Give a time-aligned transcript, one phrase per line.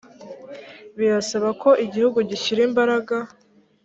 [0.97, 3.15] birasaba ko igihugu gishyira imbaraga